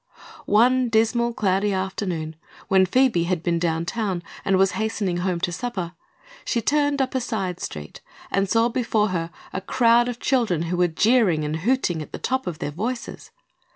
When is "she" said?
6.43-6.59